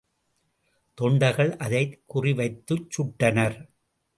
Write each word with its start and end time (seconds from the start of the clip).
தொண்டர்கள் 0.93 1.57
அதைக் 1.57 2.03
குறிவைத்துச்சுட்டனர். 2.13 3.69